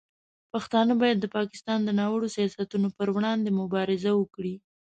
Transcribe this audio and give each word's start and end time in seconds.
پښتانه 0.51 0.93
باید 1.01 1.17
د 1.19 1.25
پاکستان 1.37 1.79
د 1.83 1.89
ناوړه 1.99 2.29
سیاستونو 2.37 2.87
پر 2.97 3.07
وړاندې 3.15 3.57
مبارزه 3.61 4.11
وکړي. 4.15 4.55